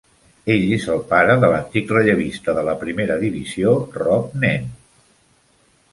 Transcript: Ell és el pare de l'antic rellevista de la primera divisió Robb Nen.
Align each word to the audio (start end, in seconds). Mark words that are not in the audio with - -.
Ell 0.53 0.63
és 0.77 0.87
el 0.93 1.03
pare 1.11 1.35
de 1.43 1.49
l'antic 1.51 1.93
rellevista 1.97 2.57
de 2.61 2.65
la 2.71 2.75
primera 2.85 3.21
divisió 3.25 3.77
Robb 4.03 4.37
Nen. 4.47 4.71